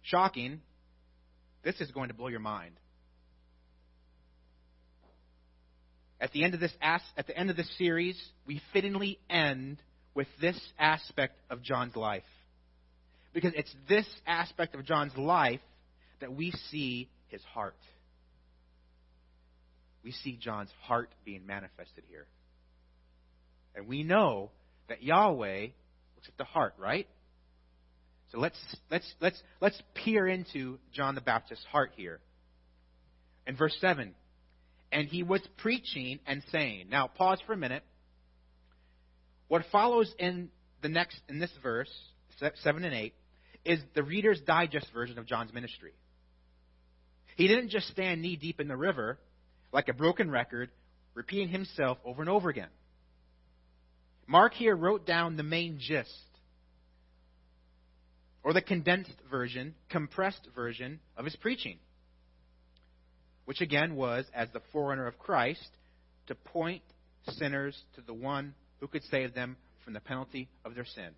[0.03, 0.61] shocking,
[1.63, 2.75] this is going to blow your mind.
[6.21, 9.79] At the end of this at the end of this series, we fittingly end
[10.15, 12.23] with this aspect of John's life.
[13.33, 15.61] Because it's this aspect of John's life
[16.19, 17.75] that we see his heart
[20.03, 22.27] we see John's heart being manifested here.
[23.75, 24.51] And we know
[24.89, 27.07] that Yahweh looks at the heart, right?
[28.31, 28.57] So let's
[28.89, 32.19] let's let's let's peer into John the Baptist's heart here.
[33.47, 34.13] In verse 7,
[34.91, 36.87] and he was preaching and saying.
[36.89, 37.83] Now pause for a minute.
[39.47, 40.49] What follows in
[40.81, 41.89] the next in this verse,
[42.39, 43.13] 7 and 8,
[43.65, 45.93] is the Reader's Digest version of John's ministry.
[47.35, 49.17] He didn't just stand knee deep in the river
[49.71, 50.69] like a broken record,
[51.13, 52.69] repeating himself over and over again.
[54.27, 56.09] Mark here wrote down the main gist,
[58.43, 61.77] or the condensed version, compressed version of his preaching,
[63.45, 65.69] which again was, as the forerunner of Christ,
[66.27, 66.81] to point
[67.27, 71.09] sinners to the one who could save them from the penalty of their sin.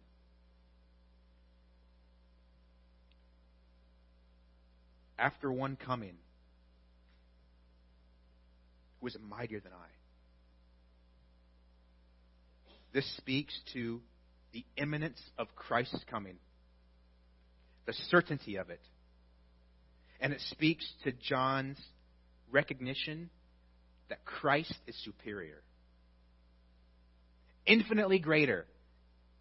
[5.18, 6.16] After one coming,
[9.04, 9.88] who is mightier than I.
[12.94, 14.02] This speaks to
[14.54, 16.38] the imminence of Christ's coming,
[17.86, 18.80] the certainty of it.
[20.22, 21.78] And it speaks to John's
[22.50, 23.30] recognition
[24.08, 25.62] that Christ is superior,
[27.66, 28.66] infinitely greater,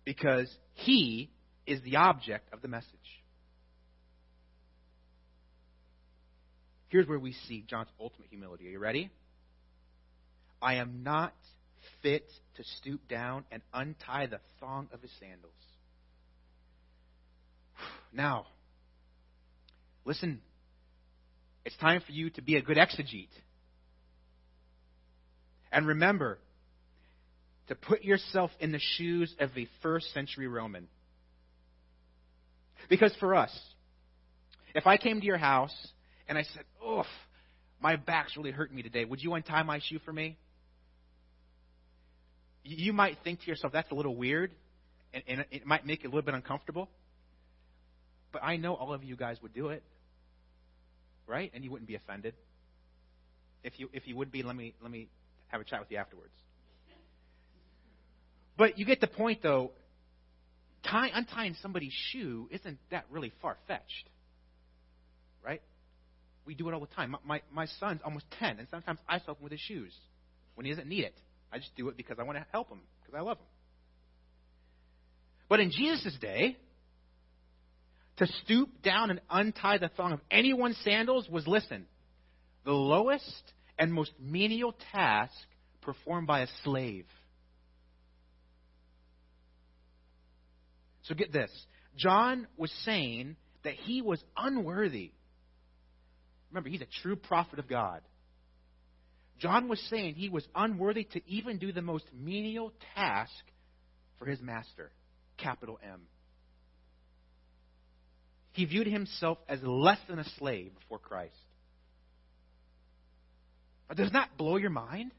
[0.05, 1.31] because he
[1.67, 2.89] is the object of the message.
[6.89, 8.67] Here's where we see John's ultimate humility.
[8.67, 9.11] Are you ready?
[10.63, 11.35] I am not
[12.03, 15.53] fit to stoop down and untie the thong of his sandals.
[18.15, 18.47] Now,
[20.05, 20.43] listen,
[21.65, 23.29] it's time for you to be a good exegete.
[25.73, 26.39] And remember
[27.69, 30.89] to put yourself in the shoes of a first century Roman.
[32.91, 33.57] Because for us,
[34.75, 35.75] if I came to your house
[36.29, 37.07] and I said, Oof,
[37.81, 40.37] my back's really hurting me today, would you untie my shoe for me?
[42.65, 44.53] You might think to yourself, that's a little weird,
[45.13, 46.89] and, and it might make you a little bit uncomfortable.
[48.33, 49.83] But I know all of you guys would do it,
[51.27, 51.51] right?
[51.55, 52.35] And you wouldn't be offended.
[53.63, 55.09] If you if you would be, let me let me
[55.49, 56.33] have a chat with you afterwards.
[58.57, 59.73] But you get the point, though.
[60.85, 64.09] Tie, untying somebody's shoe isn't that really far fetched,
[65.45, 65.63] right?
[66.45, 67.13] We do it all the time.
[67.13, 69.93] My, my my son's almost ten, and sometimes I help him with his shoes
[70.57, 71.15] when he doesn't need it.
[71.53, 73.47] I just do it because I want to help them, because I love them.
[75.49, 76.57] But in Jesus' day,
[78.17, 81.87] to stoop down and untie the thong of anyone's sandals was, listen,
[82.65, 85.35] the lowest and most menial task
[85.83, 87.07] performed by a slave.
[91.03, 91.51] So get this.
[91.97, 95.13] John was saying that he was unworthy.
[96.51, 98.01] Remember, he's a true prophet of God.
[99.39, 103.33] John was saying he was unworthy to even do the most menial task
[104.19, 104.93] for his master.
[105.37, 106.03] capital M.
[108.53, 111.35] He viewed himself as less than a slave before Christ.
[113.89, 115.13] But does that blow your mind?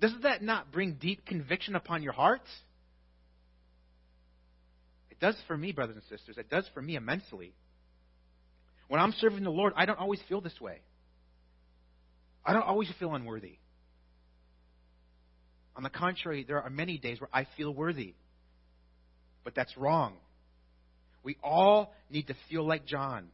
[0.00, 2.42] Doesn't that not bring deep conviction upon your heart?
[5.10, 6.36] It does for me, brothers and sisters.
[6.36, 7.54] It does for me immensely.
[8.88, 10.80] When I'm serving the Lord, I don't always feel this way.
[12.46, 13.58] I don't always feel unworthy.
[15.76, 18.14] On the contrary, there are many days where I feel worthy.
[19.44, 20.14] But that's wrong.
[21.22, 23.28] We all need to feel like John.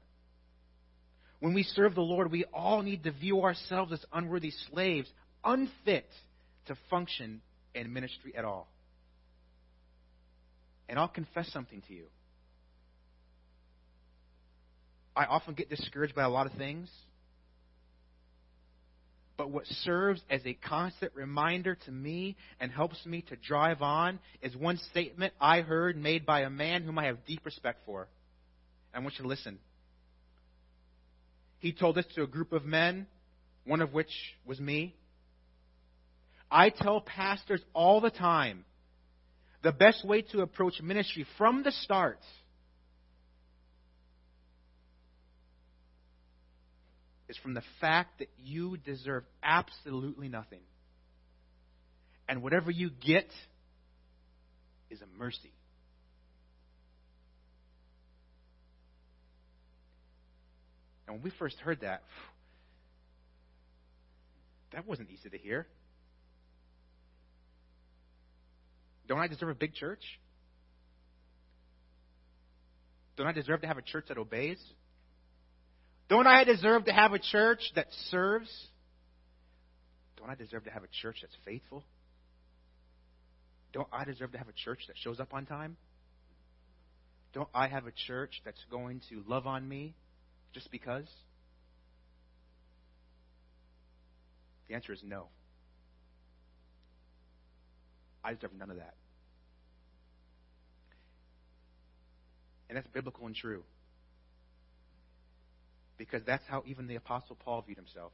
[1.41, 5.09] When we serve the Lord, we all need to view ourselves as unworthy slaves,
[5.45, 6.07] unfit
[6.67, 7.43] to function
[7.75, 8.69] in ministry at all.
[10.89, 12.05] And I'll confess something to you.
[15.15, 16.89] I often get discouraged by a lot of things.
[19.43, 24.21] But what serves as a constant reminder to me and helps me to drive on
[24.41, 28.07] is one statement I heard made by a man whom I have deep respect for.
[28.95, 29.59] I want you to listen.
[31.59, 33.09] He told this to a group of men,
[33.65, 34.13] one of which
[34.47, 34.95] was me.
[36.49, 38.65] I tell pastors all the time
[39.65, 42.21] the best way to approach ministry from the start
[47.33, 50.61] is from the fact that you deserve absolutely nothing.
[52.29, 53.27] And whatever you get
[54.91, 55.51] is a mercy.
[61.07, 62.03] And when we first heard that,
[64.75, 65.67] that wasn't easy to hear.
[69.09, 70.03] Don't I deserve a big church?
[73.17, 74.63] Don't I deserve to have a church that obeys?
[76.13, 78.51] Don't I deserve to have a church that serves?
[80.19, 81.85] Don't I deserve to have a church that's faithful?
[83.73, 85.79] Don't I deserve to have a church that shows up on time?
[87.33, 89.95] Don't I have a church that's going to love on me
[90.53, 91.07] just because?
[94.69, 95.29] The answer is no.
[98.23, 98.97] I deserve none of that.
[102.69, 103.63] And that's biblical and true.
[105.99, 108.13] Because that's how even the Apostle Paul viewed himself.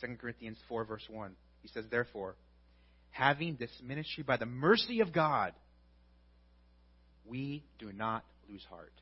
[0.00, 1.34] 2 Corinthians 4, verse 1.
[1.62, 2.36] He says, Therefore,
[3.10, 5.52] having this ministry by the mercy of God,
[7.26, 8.92] we do not lose heart.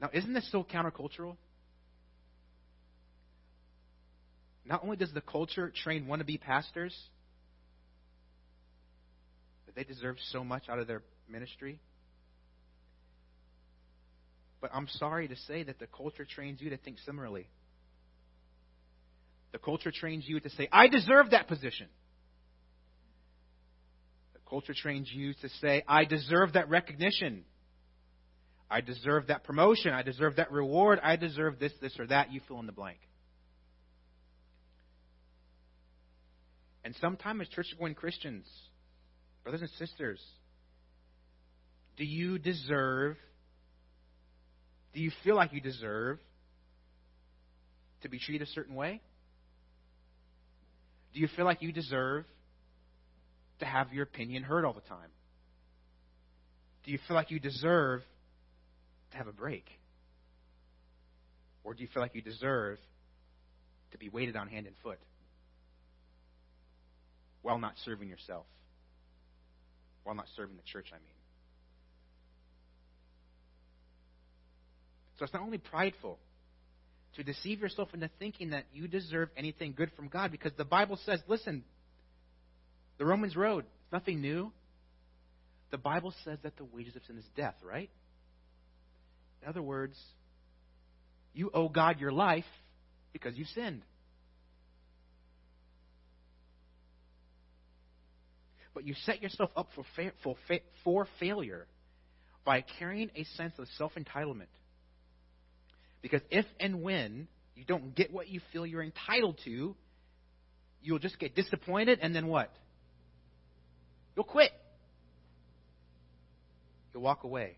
[0.00, 1.36] Now, isn't this so countercultural?
[4.64, 6.94] Not only does the culture train wannabe pastors
[9.66, 11.78] that they deserve so much out of their ministry,
[14.66, 17.46] but I'm sorry to say that the culture trains you to think similarly.
[19.52, 21.86] The culture trains you to say, I deserve that position.
[24.32, 27.44] The culture trains you to say, I deserve that recognition.
[28.68, 29.92] I deserve that promotion.
[29.92, 30.98] I deserve that reward.
[31.00, 32.32] I deserve this, this, or that.
[32.32, 32.98] You fill in the blank.
[36.82, 38.46] And sometimes as church going Christians,
[39.44, 40.20] brothers and sisters,
[41.96, 43.16] do you deserve,
[44.96, 46.18] do you feel like you deserve
[48.02, 49.00] to be treated a certain way?
[51.14, 52.24] Do you feel like you deserve
[53.60, 55.10] to have your opinion heard all the time?
[56.84, 58.00] Do you feel like you deserve
[59.12, 59.66] to have a break?
[61.62, 62.78] Or do you feel like you deserve
[63.92, 64.98] to be waited on hand and foot?
[67.46, 68.44] while not serving yourself,
[70.02, 71.15] while not serving the church, I mean.
[75.18, 76.18] So it's not only prideful
[77.16, 80.98] to deceive yourself into thinking that you deserve anything good from God, because the Bible
[81.06, 81.64] says, listen,
[82.98, 84.52] the Romans road, nothing new.
[85.70, 87.90] The Bible says that the wages of sin is death, right?
[89.42, 89.96] In other words,
[91.34, 92.44] you owe God your life
[93.12, 93.82] because you sinned.
[98.76, 101.66] but you set yourself up for, fa- for, fa- for failure
[102.44, 104.52] by carrying a sense of self entitlement.
[106.02, 109.74] Because if and when you don't get what you feel you're entitled to,
[110.82, 112.52] you'll just get disappointed, and then what?
[114.14, 114.52] You'll quit.
[116.92, 117.56] You'll walk away.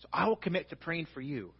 [0.00, 1.52] So I will commit to praying for you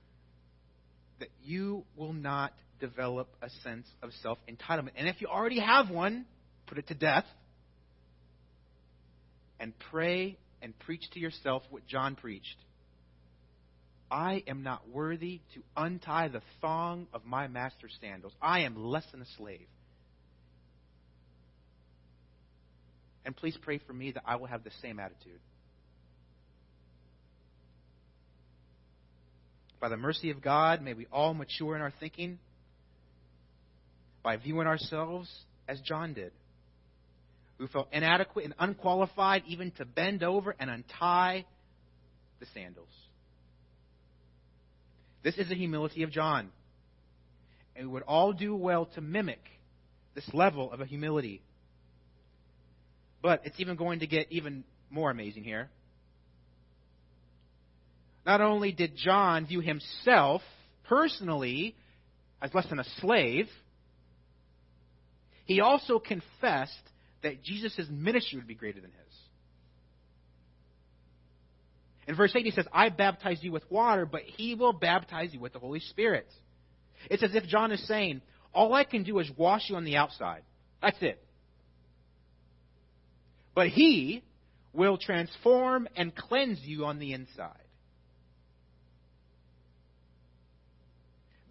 [1.18, 4.93] that you will not develop a sense of self entitlement.
[4.97, 6.24] And if you already have one,
[6.66, 7.26] put it to death,
[9.59, 12.57] and pray and preach to yourself what John preached.
[14.11, 18.32] I am not worthy to untie the thong of my master's sandals.
[18.42, 19.66] I am less than a slave.
[23.24, 25.40] And please pray for me that I will have the same attitude.
[29.80, 32.38] By the mercy of God, may we all mature in our thinking
[34.22, 35.30] by viewing ourselves
[35.68, 36.32] as John did,
[37.58, 41.46] who felt inadequate and unqualified even to bend over and untie
[42.40, 42.88] the sandals.
[45.23, 46.51] This is the humility of John.
[47.77, 49.41] And we would all do well to mimic
[50.14, 51.43] this level of a humility.
[53.23, 55.68] But it's even going to get even more amazing here.
[58.27, 60.43] Not only did John view himself
[60.85, 61.75] personally
[62.43, 63.49] as less than a slave,
[65.45, 66.73] he also confessed
[67.23, 69.09] that Jesus' ministry would be greater than his.
[72.11, 75.38] In verse 8, he says, I baptize you with water, but he will baptize you
[75.38, 76.26] with the Holy Spirit.
[77.08, 78.20] It's as if John is saying,
[78.52, 80.42] All I can do is wash you on the outside.
[80.82, 81.22] That's it.
[83.54, 84.24] But he
[84.72, 87.54] will transform and cleanse you on the inside.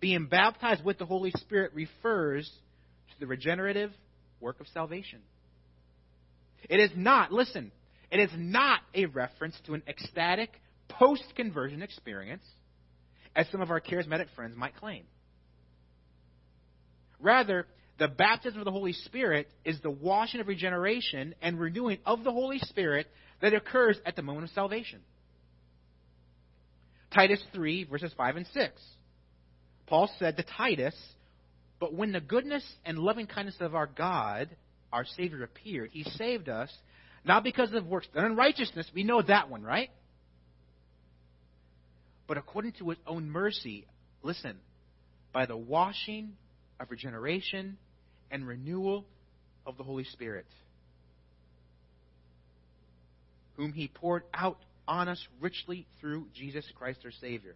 [0.01, 2.51] Being baptized with the Holy Spirit refers
[3.14, 3.93] to the regenerative
[4.41, 5.20] work of salvation.
[6.70, 7.72] It is not, listen,
[8.12, 10.49] it is not a reference to an ecstatic
[10.88, 12.43] post conversion experience,
[13.36, 15.03] as some of our charismatic friends might claim.
[17.20, 17.68] Rather,
[17.99, 22.32] the baptism of the Holy Spirit is the washing of regeneration and renewing of the
[22.32, 23.07] Holy Spirit
[23.41, 24.99] that occurs at the moment of salvation.
[27.14, 28.82] Titus 3, verses 5 and 6.
[29.88, 30.95] Paul said to Titus,
[31.80, 34.49] But when the goodness and loving kindness of our God,
[34.93, 36.72] our Savior, appeared, he saved us,
[37.26, 38.90] not because of works done in righteousness.
[38.94, 39.90] We know that one, right?
[42.28, 43.86] But according to his own mercy,
[44.22, 44.58] listen,
[45.34, 46.34] by the washing
[46.80, 47.78] of regeneration
[48.32, 49.06] and renewal
[49.66, 50.46] of the Holy Spirit,
[53.58, 54.58] whom he poured out
[54.88, 57.56] on us richly through Jesus Christ our Savior.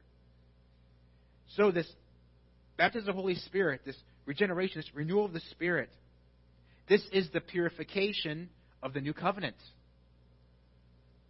[1.55, 1.87] So, this
[2.77, 5.89] baptism of the Holy Spirit, this regeneration, this renewal of the Spirit,
[6.89, 8.49] this is the purification
[8.83, 9.55] of the new covenant,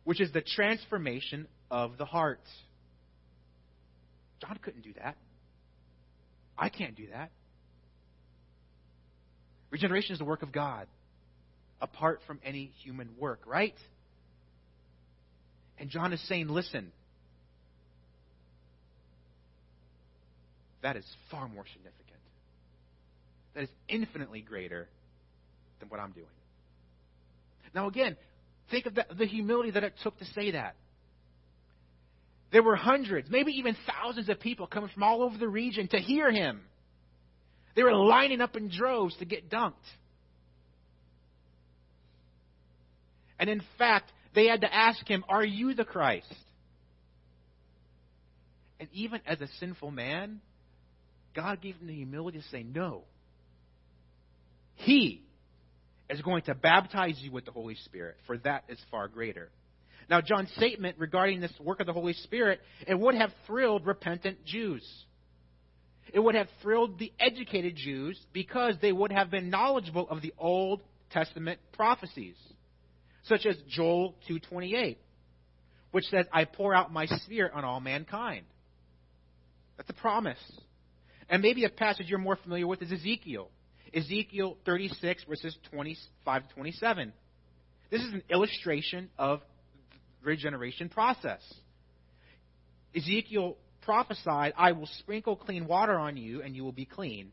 [0.04, 2.41] which is the transformation of the heart.
[4.41, 5.16] John couldn't do that.
[6.58, 7.32] I can't do that.
[9.70, 10.88] Regeneration is the work of God,
[11.80, 13.76] apart from any human work, right?
[15.80, 16.91] And John is saying, listen,
[20.82, 22.20] that is far more significant.
[23.56, 24.88] That is infinitely greater
[25.80, 26.28] than what I'm doing.
[27.74, 28.15] Now, again,
[28.71, 30.76] think of the, the humility that it took to say that.
[32.51, 35.97] There were hundreds, maybe even thousands of people coming from all over the region to
[35.97, 36.61] hear him.
[37.76, 39.74] They were lining up in droves to get dunked.
[43.39, 46.34] And in fact, they had to ask him, Are you the Christ?
[48.80, 50.39] And even as a sinful man,
[51.36, 53.03] God gave him the humility to say, No.
[54.76, 55.24] He
[56.14, 59.49] is going to baptize you with the Holy Spirit, for that is far greater.
[60.09, 64.43] Now, John's statement regarding this work of the Holy Spirit, it would have thrilled repentant
[64.45, 64.84] Jews.
[66.14, 70.34] It would have thrilled the educated Jews because they would have been knowledgeable of the
[70.38, 72.36] Old Testament prophecies,
[73.24, 74.97] such as Joel 2:28,
[75.91, 78.45] which says, "I pour out my spirit on all mankind."
[79.78, 80.61] That's a promise.
[81.30, 83.49] And maybe a passage you're more familiar with is Ezekiel.
[83.94, 87.14] Ezekiel 36, verses 25 to 27.
[87.91, 89.41] This is an illustration of
[90.24, 91.41] regeneration process.
[92.96, 97.32] Ezekiel prophesied, I will sprinkle clean water on you, and you will be clean.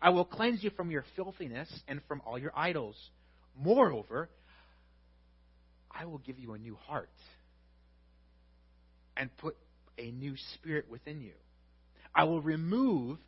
[0.00, 2.96] I will cleanse you from your filthiness and from all your idols.
[3.58, 4.28] Moreover,
[5.90, 7.10] I will give you a new heart
[9.16, 9.56] and put
[9.98, 11.32] a new spirit within you.
[12.14, 13.18] I will remove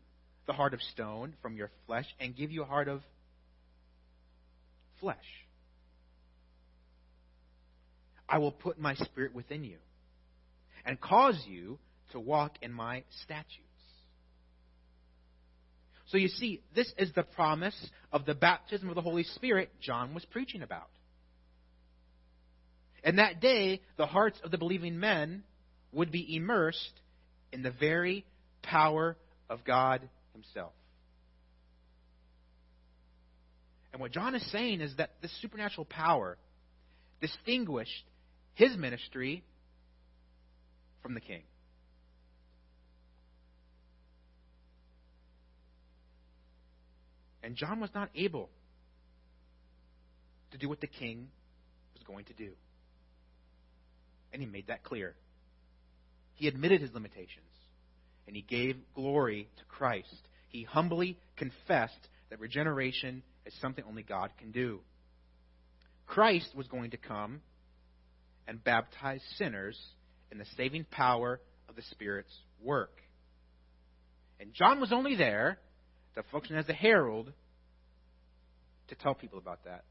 [0.47, 3.03] the heart of stone from your flesh and give you a heart of
[5.01, 5.17] flesh.
[8.29, 9.79] I will put my spirit within you
[10.85, 11.79] and cause you
[12.13, 13.63] to walk in my statutes.
[16.07, 17.77] So you see, this is the promise
[18.13, 20.89] of the baptism of the Holy Spirit John was preaching about.
[23.03, 25.43] And that day, the hearts of the believing men
[25.93, 26.93] would be immersed
[27.53, 28.25] in the very
[28.63, 29.17] power
[29.49, 30.73] of God himself.
[33.93, 36.37] And what John is saying is that this supernatural power
[37.21, 38.05] distinguished
[38.55, 39.43] his ministry
[41.03, 41.43] from the king.
[47.43, 48.51] And John was not able
[50.51, 51.29] to do what the king
[51.95, 52.51] was going to do.
[54.33, 55.15] And he made that clear.
[56.35, 57.47] He admitted his limitations
[58.27, 60.29] and he gave glory to Christ.
[60.49, 64.81] He humbly confessed that regeneration is something only God can do.
[66.07, 67.41] Christ was going to come
[68.47, 69.79] and baptize sinners
[70.31, 73.01] in the saving power of the Spirit's work.
[74.41, 75.59] And John was only there
[76.15, 77.33] to function as a herald
[78.89, 79.85] to tell people about that.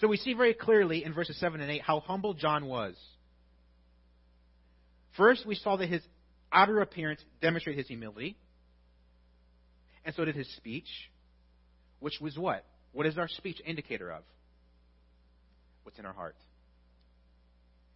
[0.00, 2.94] So we see very clearly in verses 7 and 8 how humble John was.
[5.16, 6.02] First, we saw that his
[6.52, 8.36] outer appearance demonstrated his humility,
[10.04, 10.88] and so did his speech,
[12.00, 12.64] which was what?
[12.92, 14.22] What is our speech indicator of?
[15.82, 16.36] What's in our heart.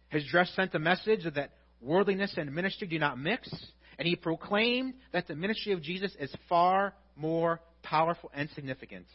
[0.09, 1.51] His dress sent a message that
[1.81, 3.49] worldliness and ministry do not mix,
[3.97, 9.07] and he proclaimed that the ministry of Jesus is far more powerful and significant.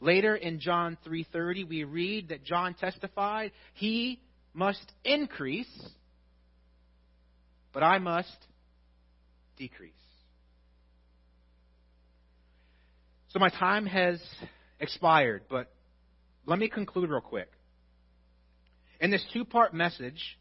[0.00, 4.20] Later in John 3:30 we read that John testified, "He
[4.52, 5.90] must increase,
[7.72, 8.46] but I must
[9.56, 9.92] decrease."
[13.28, 14.22] So my time has
[14.80, 15.72] expired, but
[16.46, 17.50] let me conclude real quick.
[19.00, 20.38] In this two part message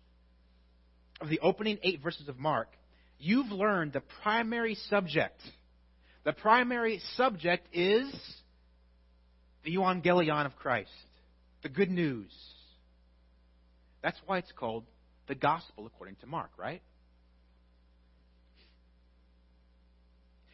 [1.19, 2.69] of the opening eight verses of Mark,
[3.19, 5.41] you've learned the primary subject.
[6.23, 8.13] The primary subject is
[9.63, 10.91] the Evangelion of Christ,
[11.63, 12.31] the good news.
[14.01, 14.85] That's why it's called
[15.27, 16.81] the Gospel according to Mark, right?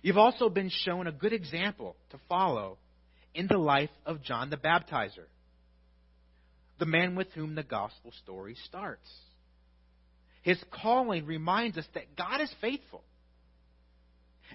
[0.02, 2.78] You've also been shown a good example to follow
[3.34, 5.26] in the life of John the Baptizer,
[6.80, 9.08] the man with whom the gospel story starts.
[10.42, 13.04] His calling reminds us that God is faithful.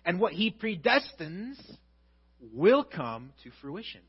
[0.04, 1.56] And what he predestines
[2.52, 4.00] will come to fruition.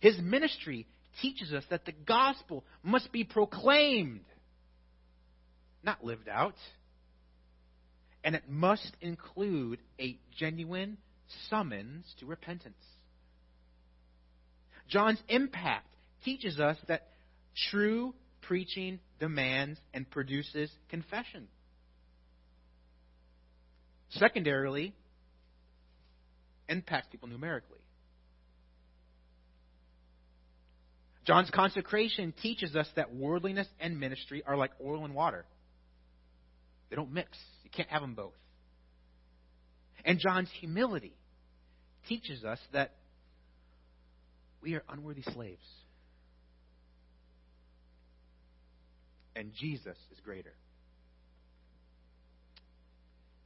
[0.00, 0.86] His ministry
[1.22, 4.24] teaches us that the gospel must be proclaimed,
[5.82, 6.56] not lived out.
[8.24, 10.96] And it must include a genuine
[11.50, 12.74] summons to repentance.
[14.88, 15.86] John's impact
[16.24, 17.08] teaches us that
[17.70, 21.48] true preaching demands and produces confession.
[24.10, 24.94] Secondarily,
[26.68, 27.78] impacts people numerically.
[31.26, 35.46] John's consecration teaches us that worldliness and ministry are like oil and water.
[36.90, 37.36] They don't mix.
[37.76, 38.34] Can't have them both.
[40.04, 41.14] And John's humility
[42.08, 42.92] teaches us that
[44.62, 45.64] we are unworthy slaves.
[49.36, 50.52] And Jesus is greater.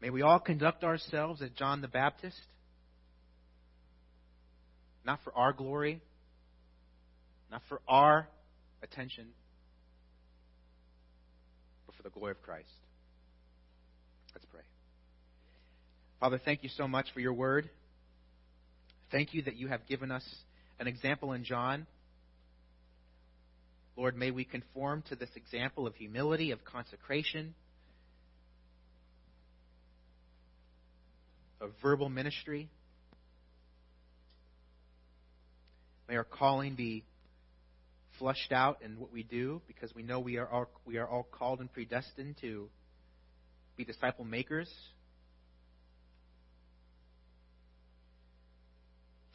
[0.01, 2.41] May we all conduct ourselves as John the Baptist,
[5.05, 6.01] not for our glory,
[7.51, 8.29] not for our
[8.83, 9.29] attention,
[11.87, 12.69] but for the glory of Christ.
[14.35, 14.61] Let's pray.
[16.21, 17.71] Father, thank you so much for your word.
[19.13, 20.25] Thank you that you have given us
[20.81, 21.87] an example in John.
[23.97, 27.55] Lord, may we conform to this example of humility, of consecration,
[31.61, 32.69] of verbal ministry.
[36.09, 37.05] May our calling be
[38.19, 41.29] flushed out in what we do because we know we are all, we are all
[41.31, 42.69] called and predestined to
[43.77, 44.69] be disciple makers.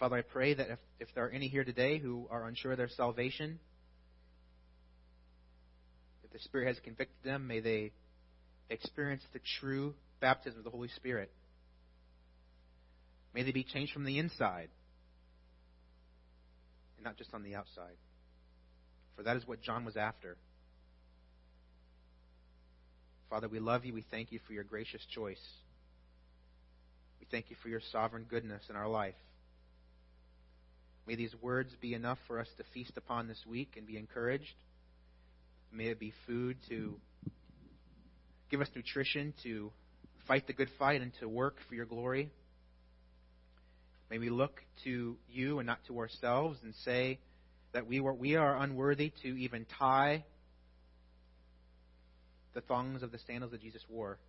[0.03, 2.77] Father, I pray that if, if there are any here today who are unsure of
[2.77, 3.57] their salvation,
[6.25, 7.93] if the Spirit has convicted them, may they
[8.69, 11.31] experience the true baptism of the Holy Spirit.
[13.33, 14.67] May they be changed from the inside
[16.97, 17.95] and not just on the outside.
[19.15, 20.35] For that is what John was after.
[23.29, 23.93] Father, we love you.
[23.93, 25.39] We thank you for your gracious choice.
[27.21, 29.15] We thank you for your sovereign goodness in our life.
[31.05, 34.55] May these words be enough for us to feast upon this week and be encouraged.
[35.71, 36.97] May it be food to
[38.49, 39.71] give us nutrition to
[40.27, 42.29] fight the good fight and to work for your glory.
[44.09, 47.19] May we look to you and not to ourselves and say
[47.73, 50.23] that we, were, we are unworthy to even tie
[52.53, 54.19] the thongs of the sandals that Jesus wore.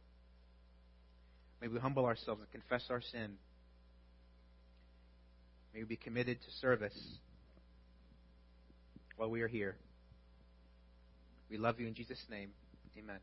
[1.60, 3.34] May we humble ourselves and confess our sin.
[5.74, 7.18] May we be committed to service
[9.16, 9.74] while we are here.
[11.50, 12.50] We love you in Jesus' name.
[12.96, 13.18] Amen.